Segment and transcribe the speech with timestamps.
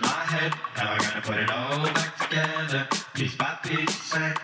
[0.00, 0.52] my head.
[0.76, 4.36] Now I gotta put it all back together, piece by piece, and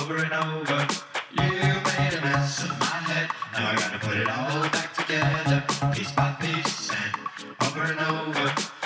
[0.00, 0.86] over and over.
[1.32, 3.30] You made a mess of my head.
[3.52, 7.12] Now I gotta put it all back together, piece by piece, and
[7.62, 8.79] over and over.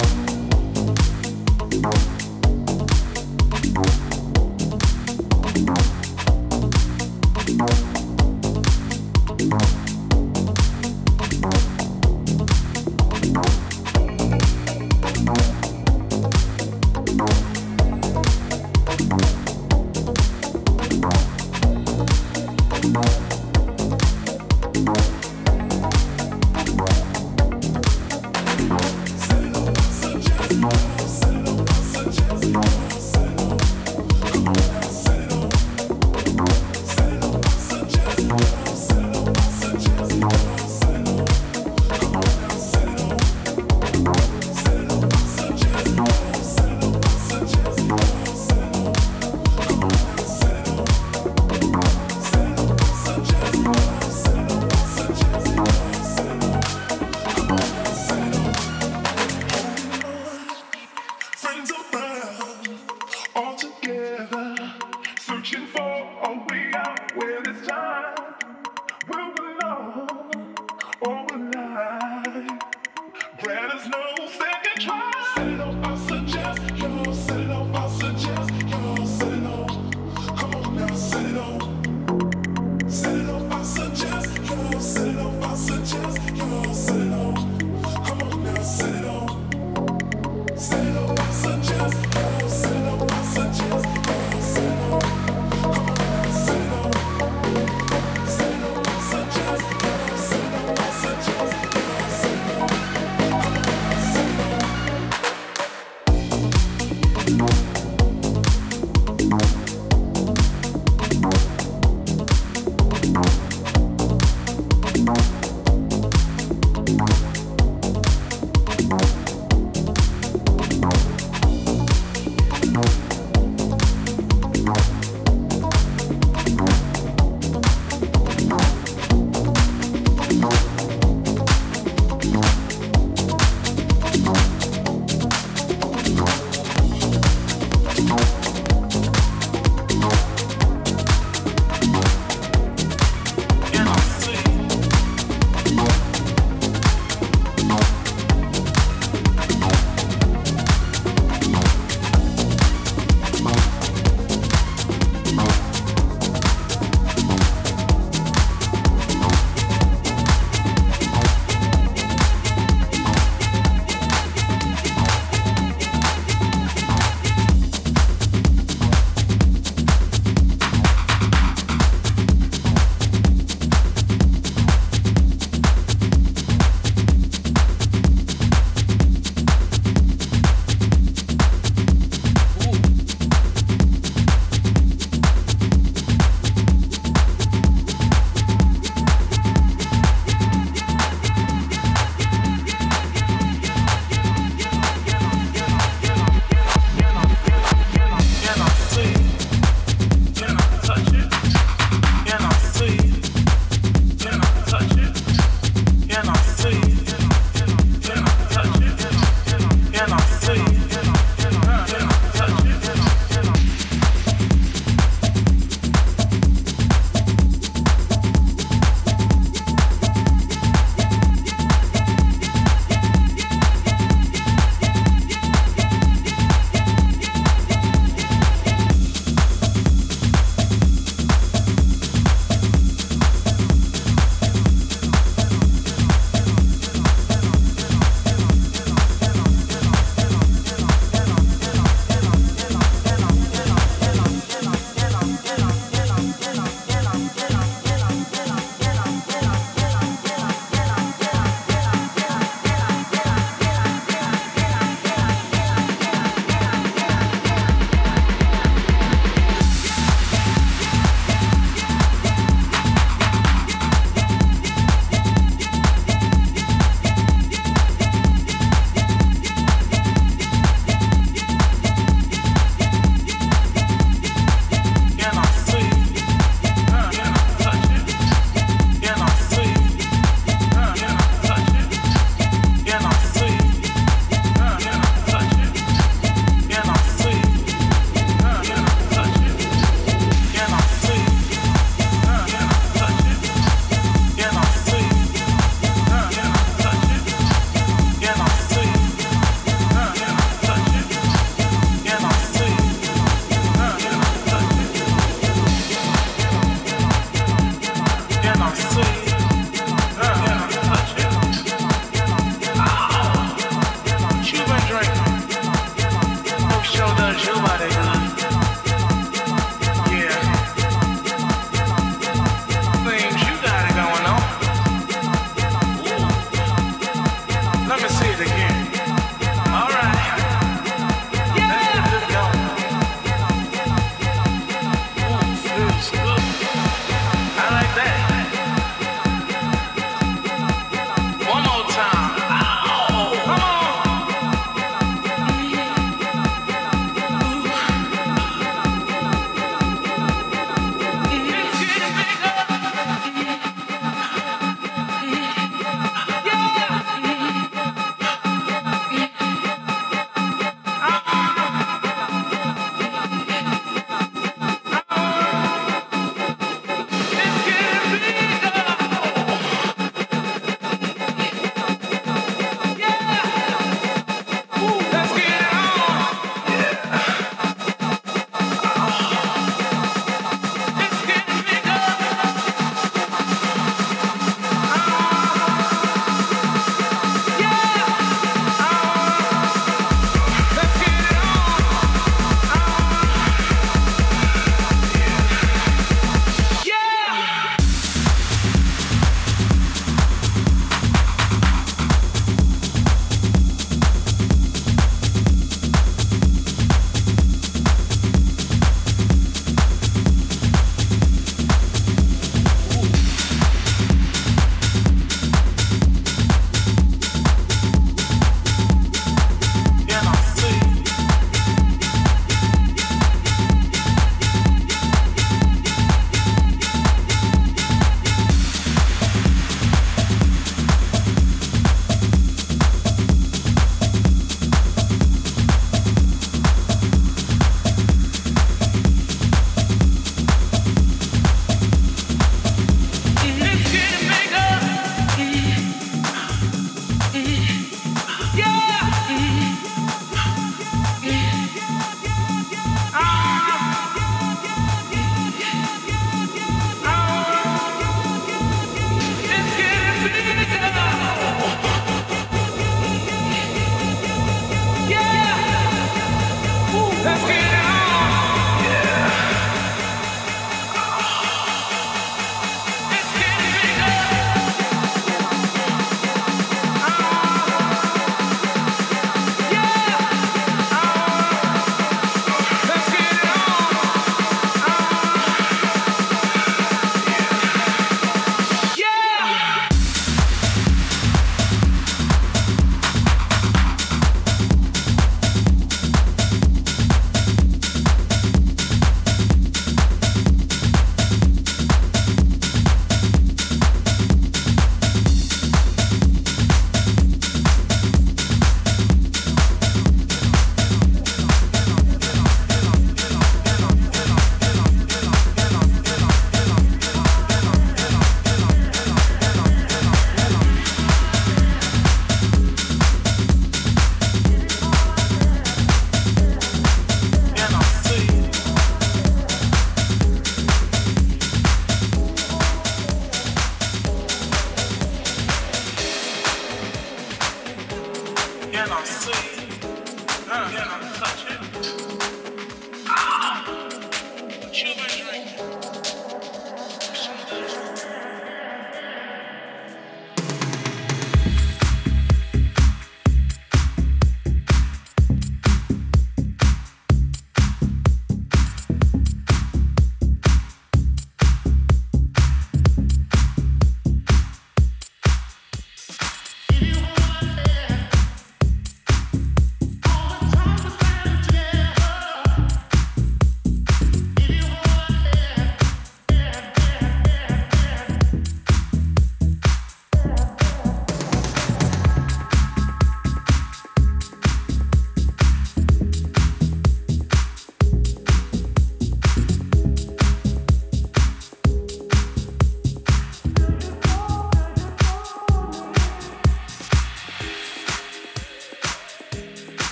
[0.00, 0.27] Suggest,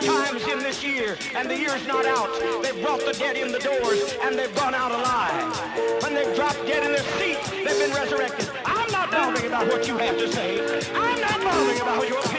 [0.00, 2.28] 24 times in this year, and the year's not out,
[2.62, 6.64] they've brought the dead in the doors, and they've gone out alive, when they've dropped
[6.66, 8.48] dead in their seats, they've been resurrected.
[8.64, 10.60] I'm not bothering about what you have to say.
[10.94, 12.37] I'm not bothering about your opinion.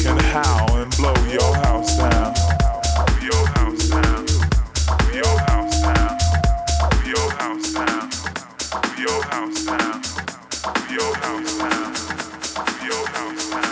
[0.00, 0.20] your
[1.50, 2.32] house now.
[10.90, 11.48] Your house.
[12.84, 13.71] Your house down.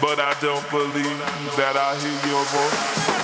[0.00, 1.18] but I don't believe
[1.56, 3.15] that I hear your voice.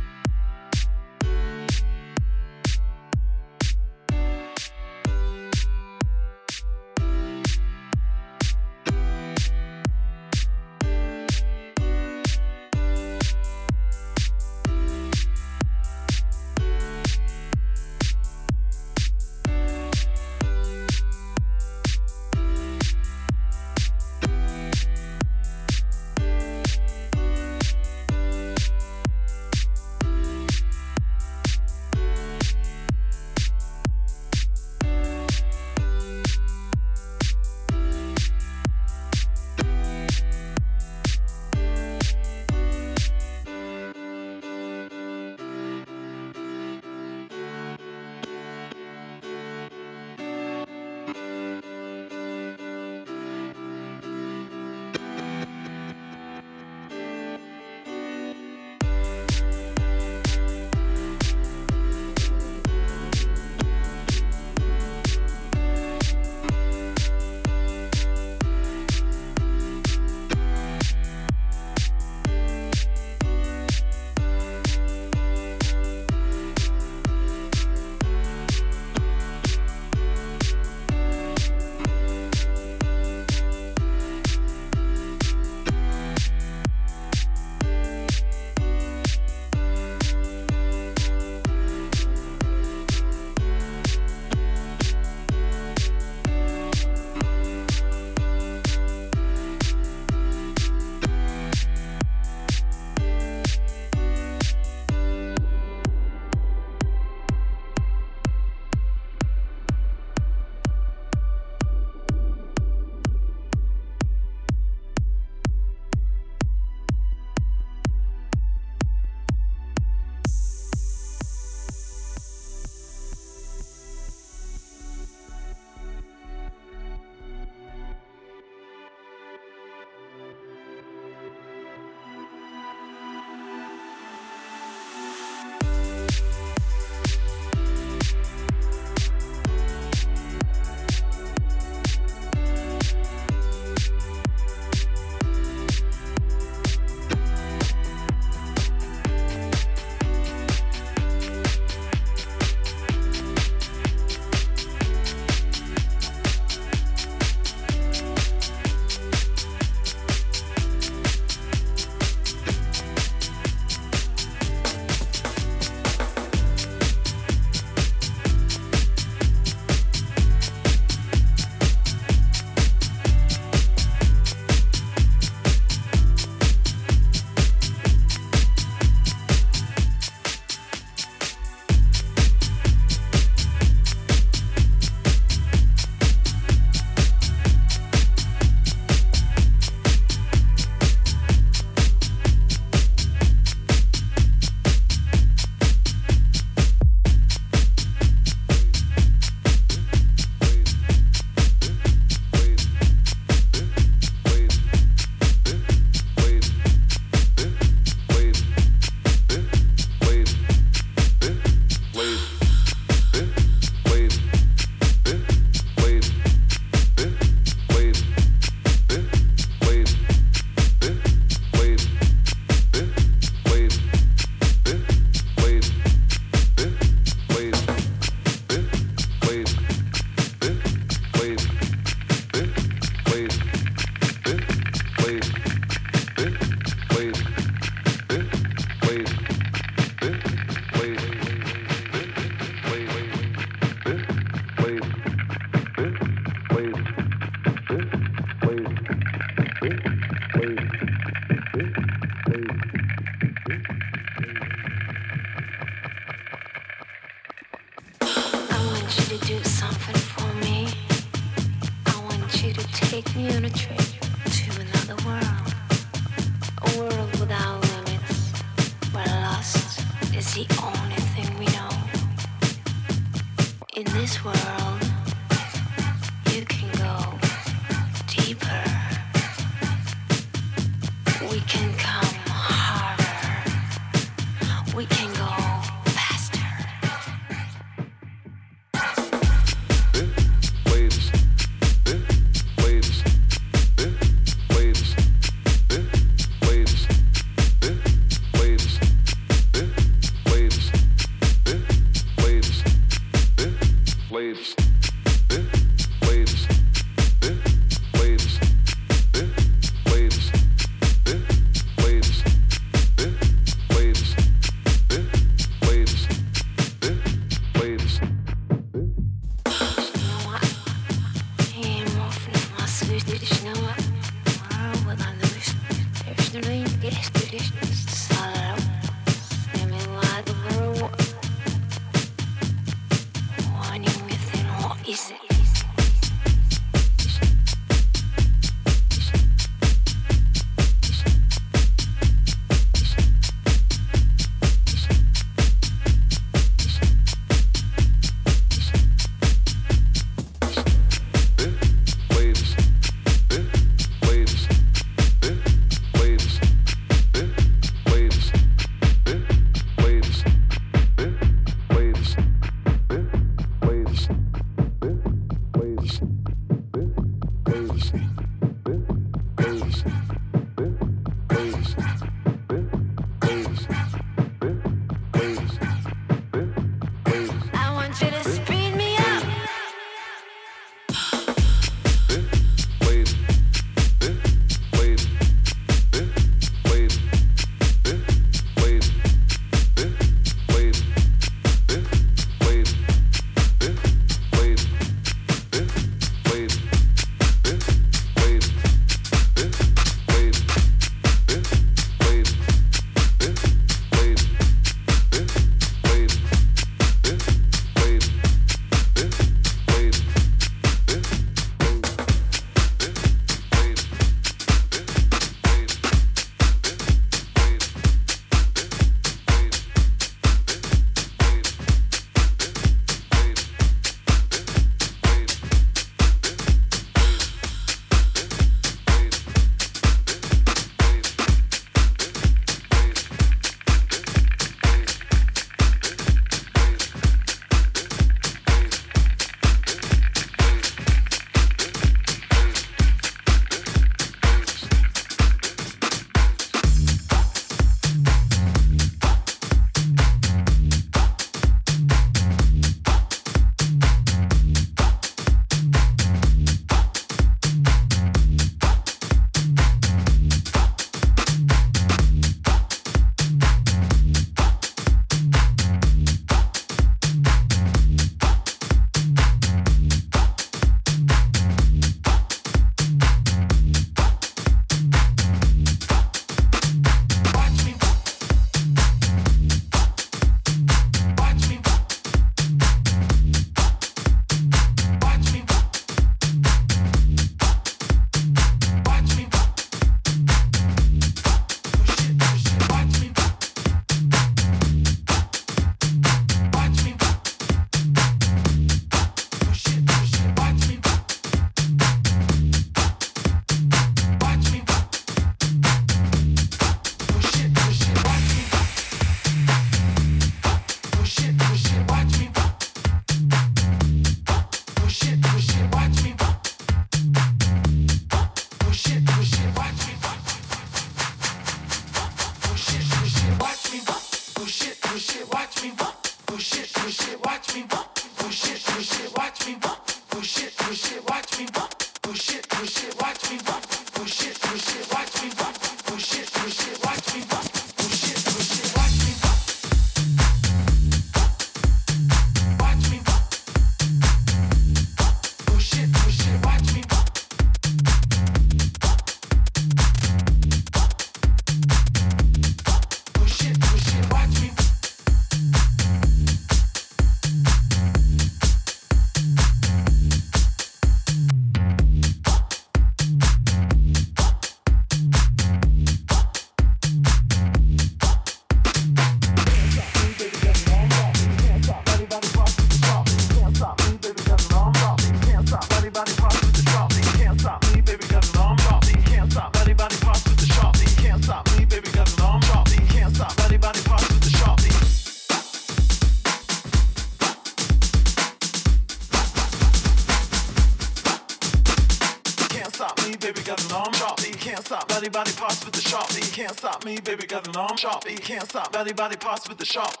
[597.83, 598.71] You can't stop.
[598.71, 600.00] Belly body parts with the sharp.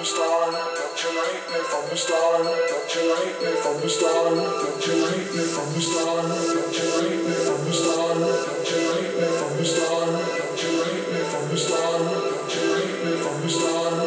[0.00, 0.52] the start?
[0.52, 2.42] Don't you hate me from the start?
[2.42, 4.32] Don't you hate me from the start?
[4.32, 6.24] Don't you hate me from the start?
[6.24, 8.16] Don't you hate me from the start?
[8.16, 10.08] Don't you hate me from the start?
[10.08, 12.00] Don't you hate me from the start?
[12.00, 13.99] Don't you hate me from the start?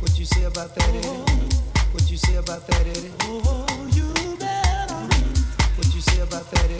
[0.00, 0.94] What you say about that?
[1.92, 3.12] What you say about that?
[3.22, 4.94] Oh, you better.
[5.76, 6.70] What you say about that?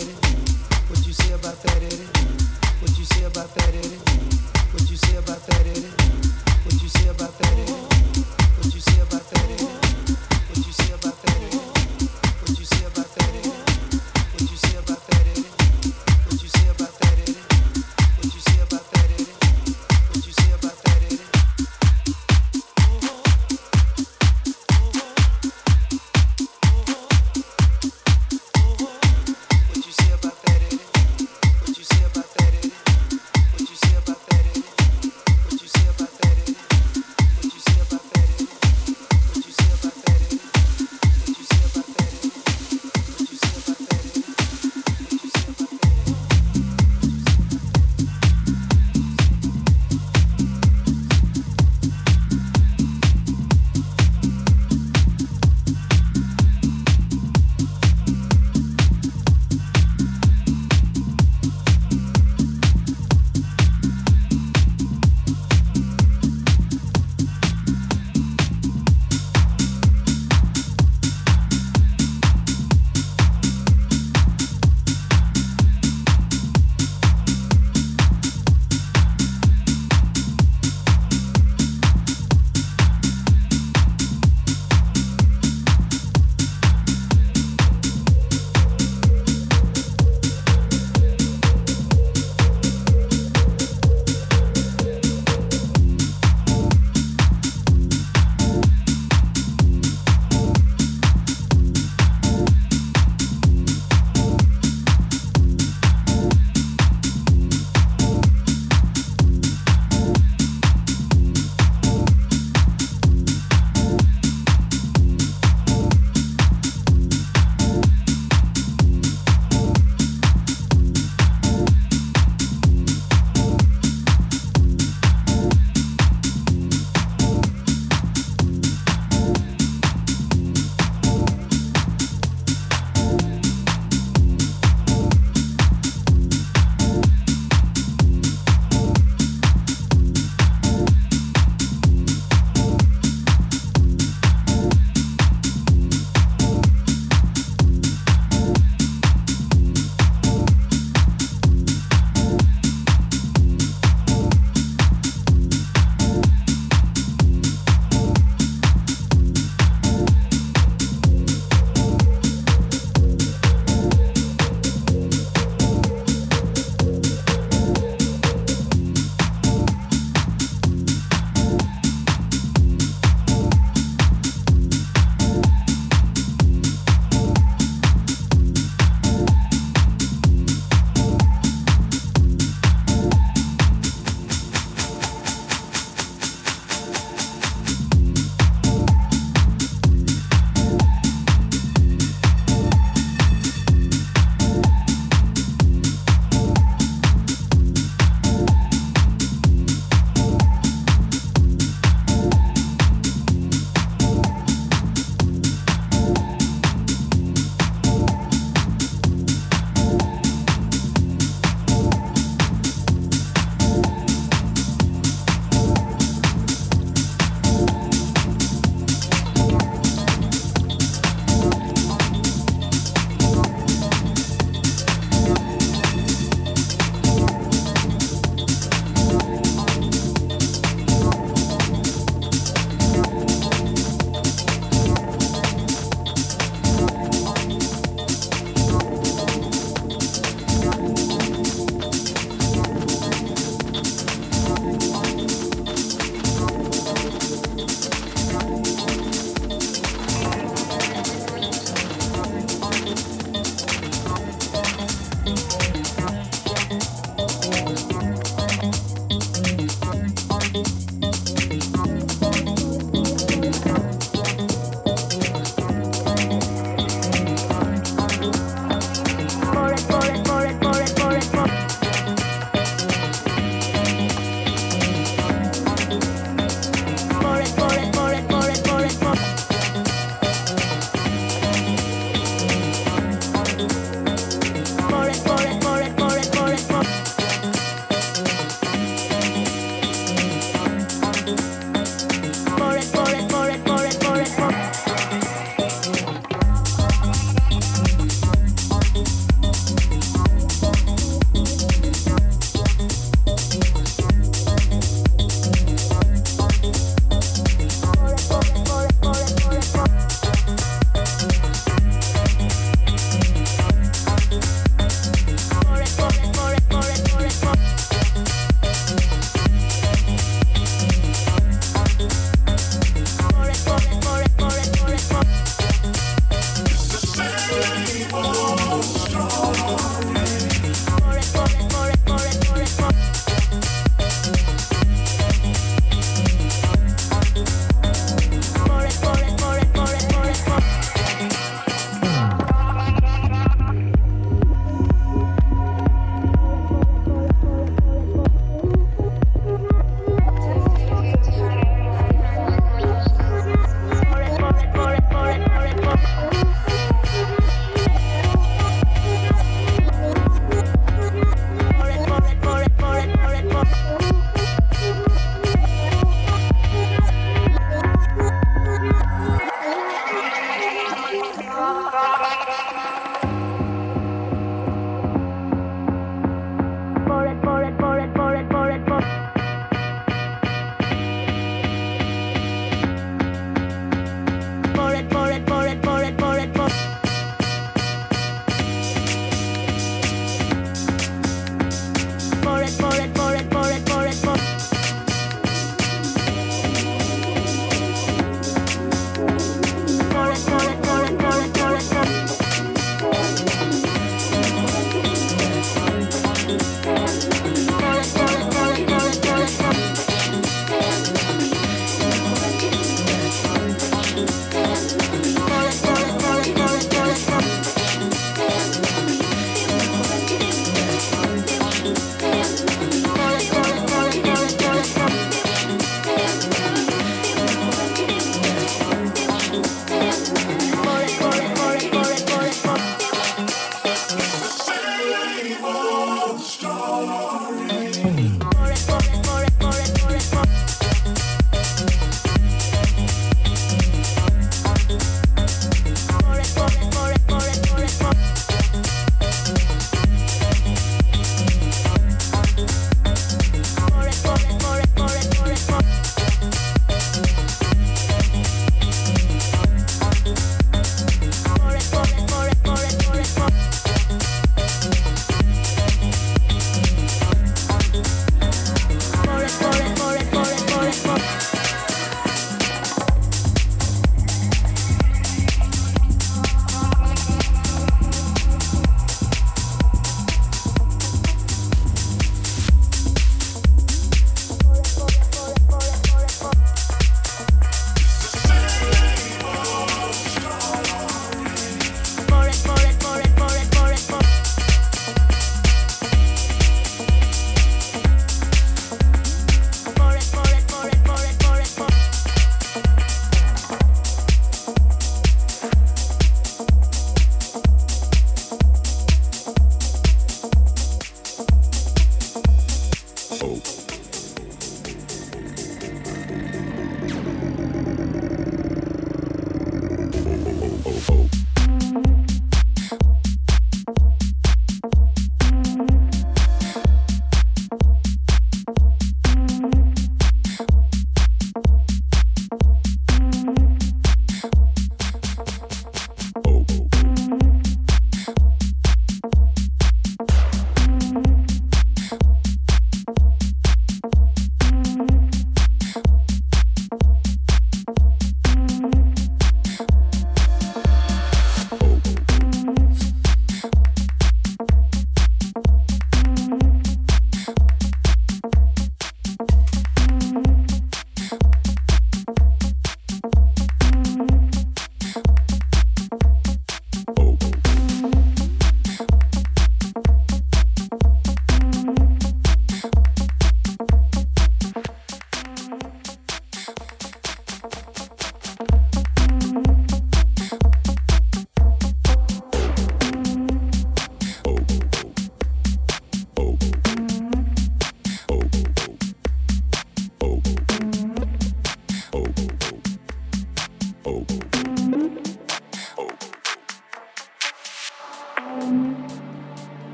[0.88, 1.82] What you say about that?
[2.80, 3.74] What you say about that?
[4.72, 5.66] What you say about that?
[6.64, 7.58] What you say about that?
[8.58, 9.81] What you say about that?